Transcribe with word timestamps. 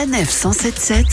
Sanef 0.00 0.30
177 0.30 1.04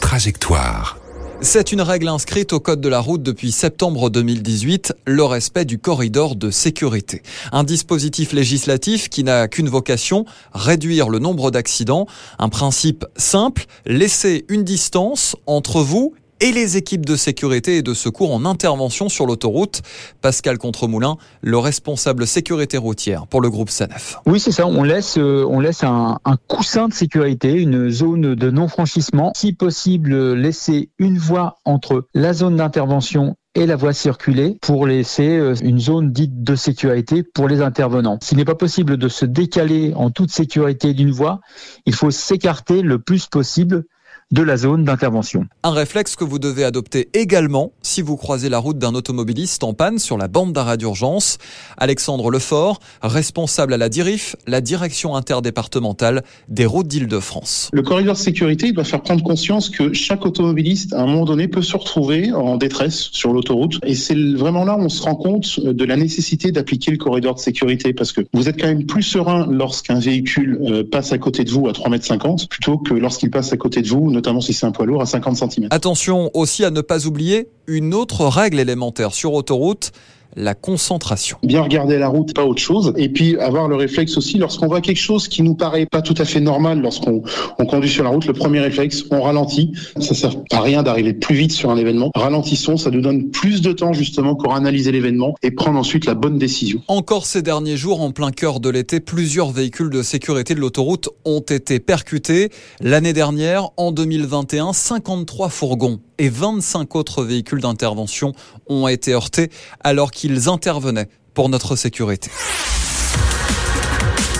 Trajectoire. 0.00 0.96
C'est 1.42 1.70
une 1.70 1.82
règle 1.82 2.08
inscrite 2.08 2.54
au 2.54 2.60
Code 2.60 2.80
de 2.80 2.88
la 2.88 2.98
route 2.98 3.22
depuis 3.22 3.52
septembre 3.52 4.08
2018, 4.08 4.94
le 5.04 5.22
respect 5.24 5.66
du 5.66 5.78
corridor 5.78 6.34
de 6.34 6.50
sécurité. 6.50 7.22
Un 7.52 7.64
dispositif 7.64 8.32
législatif 8.32 9.10
qui 9.10 9.22
n'a 9.22 9.48
qu'une 9.48 9.68
vocation, 9.68 10.24
réduire 10.54 11.10
le 11.10 11.18
nombre 11.18 11.50
d'accidents. 11.50 12.06
Un 12.38 12.48
principe 12.48 13.04
simple, 13.18 13.66
laisser 13.84 14.46
une 14.48 14.64
distance 14.64 15.36
entre 15.44 15.82
vous 15.82 16.14
et 16.40 16.52
les 16.52 16.76
équipes 16.76 17.06
de 17.06 17.16
sécurité 17.16 17.76
et 17.76 17.82
de 17.82 17.94
secours 17.94 18.34
en 18.34 18.44
intervention 18.44 19.08
sur 19.08 19.26
l'autoroute. 19.26 19.82
Pascal 20.20 20.58
Contremoulin, 20.58 21.16
le 21.42 21.58
responsable 21.58 22.26
sécurité 22.26 22.76
routière 22.76 23.26
pour 23.26 23.40
le 23.40 23.50
groupe 23.50 23.70
SANEF. 23.70 24.18
Oui, 24.26 24.40
c'est 24.40 24.52
ça. 24.52 24.66
On 24.66 24.82
laisse, 24.82 25.18
euh, 25.18 25.44
on 25.48 25.60
laisse 25.60 25.84
un, 25.84 26.18
un, 26.24 26.36
coussin 26.36 26.88
de 26.88 26.94
sécurité, 26.94 27.52
une 27.52 27.90
zone 27.90 28.34
de 28.34 28.50
non-franchissement. 28.50 29.32
Si 29.36 29.52
possible, 29.52 30.34
laisser 30.34 30.90
une 30.98 31.18
voie 31.18 31.58
entre 31.64 32.06
la 32.14 32.32
zone 32.32 32.56
d'intervention 32.56 33.36
et 33.54 33.66
la 33.66 33.76
voie 33.76 33.92
circulée 33.92 34.56
pour 34.60 34.86
laisser 34.86 35.36
euh, 35.36 35.54
une 35.62 35.80
zone 35.80 36.12
dite 36.12 36.42
de 36.42 36.54
sécurité 36.54 37.22
pour 37.22 37.48
les 37.48 37.60
intervenants. 37.60 38.18
S'il 38.22 38.38
n'est 38.38 38.44
pas 38.44 38.54
possible 38.54 38.96
de 38.96 39.08
se 39.08 39.24
décaler 39.24 39.92
en 39.96 40.10
toute 40.10 40.30
sécurité 40.30 40.94
d'une 40.94 41.10
voie, 41.10 41.40
il 41.86 41.94
faut 41.94 42.10
s'écarter 42.10 42.82
le 42.82 42.98
plus 42.98 43.26
possible 43.26 43.84
de 44.30 44.42
la 44.42 44.58
zone 44.58 44.84
d'intervention. 44.84 45.46
Un 45.62 45.70
réflexe 45.70 46.14
que 46.14 46.24
vous 46.24 46.38
devez 46.38 46.62
adopter 46.62 47.08
également 47.14 47.72
si 47.80 48.02
vous 48.02 48.18
croisez 48.18 48.50
la 48.50 48.58
route 48.58 48.78
d'un 48.78 48.94
automobiliste 48.94 49.64
en 49.64 49.72
panne 49.72 49.98
sur 49.98 50.18
la 50.18 50.28
bande 50.28 50.52
d'arrêt 50.52 50.76
d'urgence. 50.76 51.38
Alexandre 51.78 52.30
Lefort, 52.30 52.78
responsable 53.00 53.72
à 53.72 53.78
la 53.78 53.88
DIRIF, 53.88 54.36
la 54.46 54.60
direction 54.60 55.16
interdépartementale 55.16 56.24
des 56.48 56.66
routes 56.66 56.88
d'Île-de-France. 56.88 57.70
Le 57.72 57.80
corridor 57.80 58.16
de 58.16 58.18
sécurité 58.18 58.72
doit 58.72 58.84
faire 58.84 59.00
prendre 59.00 59.24
conscience 59.24 59.70
que 59.70 59.94
chaque 59.94 60.26
automobiliste, 60.26 60.92
à 60.92 61.00
un 61.00 61.06
moment 61.06 61.24
donné, 61.24 61.48
peut 61.48 61.62
se 61.62 61.78
retrouver 61.78 62.30
en 62.32 62.56
détresse 62.56 63.08
sur 63.12 63.32
l'autoroute. 63.32 63.80
Et 63.86 63.94
c'est 63.94 64.14
vraiment 64.34 64.66
là 64.66 64.76
où 64.76 64.82
on 64.82 64.88
se 64.90 65.02
rend 65.02 65.16
compte 65.16 65.58
de 65.58 65.84
la 65.86 65.96
nécessité 65.96 66.52
d'appliquer 66.52 66.90
le 66.90 66.98
corridor 66.98 67.34
de 67.34 67.40
sécurité 67.40 67.94
parce 67.94 68.12
que 68.12 68.20
vous 68.34 68.50
êtes 68.50 68.60
quand 68.60 68.68
même 68.68 68.84
plus 68.84 69.02
serein 69.02 69.46
lorsqu'un 69.50 69.98
véhicule 69.98 70.60
euh, 70.66 70.84
passe 70.84 71.12
à 71.12 71.18
côté 71.18 71.44
de 71.44 71.50
vous 71.50 71.66
à 71.66 71.72
3,50 71.72 72.42
m 72.42 72.48
plutôt 72.48 72.76
que 72.76 72.92
lorsqu'il 72.92 73.30
passe 73.30 73.54
à 73.54 73.56
côté 73.56 73.80
de 73.80 73.88
vous 73.88 74.17
notamment 74.18 74.40
si 74.40 74.52
c'est 74.52 74.66
un 74.66 74.72
poids 74.72 74.84
lourd, 74.84 75.00
à 75.00 75.06
50 75.06 75.36
cm. 75.36 75.68
Attention 75.70 76.30
aussi 76.34 76.64
à 76.64 76.70
ne 76.70 76.80
pas 76.80 77.06
oublier 77.06 77.48
une 77.68 77.94
autre 77.94 78.26
règle 78.26 78.58
élémentaire 78.58 79.14
sur 79.14 79.32
autoroute, 79.32 79.92
la 80.38 80.54
concentration. 80.54 81.36
Bien 81.42 81.62
regarder 81.62 81.98
la 81.98 82.08
route, 82.08 82.32
pas 82.32 82.44
autre 82.44 82.62
chose. 82.62 82.92
Et 82.96 83.08
puis 83.08 83.36
avoir 83.38 83.68
le 83.68 83.74
réflexe 83.74 84.16
aussi, 84.16 84.38
lorsqu'on 84.38 84.68
voit 84.68 84.80
quelque 84.80 85.00
chose 85.00 85.26
qui 85.26 85.42
nous 85.42 85.54
paraît 85.54 85.86
pas 85.86 86.00
tout 86.00 86.14
à 86.16 86.24
fait 86.24 86.40
normal 86.40 86.80
lorsqu'on 86.80 87.22
on 87.58 87.66
conduit 87.66 87.90
sur 87.90 88.04
la 88.04 88.10
route, 88.10 88.24
le 88.24 88.32
premier 88.32 88.60
réflexe, 88.60 89.04
on 89.10 89.22
ralentit. 89.22 89.72
Ça 90.00 90.14
sert 90.14 90.34
à 90.52 90.60
rien 90.60 90.82
d'arriver 90.82 91.12
plus 91.12 91.34
vite 91.34 91.52
sur 91.52 91.70
un 91.70 91.76
événement. 91.76 92.10
Ralentissons, 92.14 92.76
ça 92.76 92.90
nous 92.90 93.00
donne 93.00 93.30
plus 93.30 93.60
de 93.62 93.72
temps 93.72 93.92
justement 93.92 94.36
pour 94.36 94.54
analyser 94.54 94.92
l'événement 94.92 95.34
et 95.42 95.50
prendre 95.50 95.78
ensuite 95.78 96.06
la 96.06 96.14
bonne 96.14 96.38
décision. 96.38 96.82
Encore 96.86 97.26
ces 97.26 97.42
derniers 97.42 97.76
jours, 97.76 98.00
en 98.00 98.12
plein 98.12 98.30
cœur 98.30 98.60
de 98.60 98.70
l'été, 98.70 99.00
plusieurs 99.00 99.50
véhicules 99.50 99.90
de 99.90 100.02
sécurité 100.02 100.54
de 100.54 100.60
l'autoroute 100.60 101.08
ont 101.24 101.40
été 101.40 101.80
percutés. 101.80 102.50
L'année 102.80 103.12
dernière, 103.12 103.70
en 103.76 103.90
2021, 103.90 104.72
53 104.72 105.48
fourgons 105.48 105.98
et 106.18 106.28
25 106.28 106.94
autres 106.96 107.24
véhicules 107.24 107.60
d'intervention 107.60 108.32
ont 108.66 108.88
été 108.88 109.12
heurtés 109.12 109.50
alors 109.80 110.10
qu'ils 110.28 110.48
intervenaient 110.48 111.08
pour 111.32 111.48
notre 111.48 111.74
sécurité. 111.74 112.30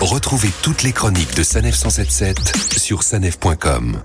Retrouvez 0.01 0.51
toutes 0.63 0.83
les 0.83 0.93
chroniques 0.93 1.35
de 1.35 1.43
Sanef 1.43 1.75
177 1.75 2.57
sur 2.77 3.03
sanef.com. 3.03 4.03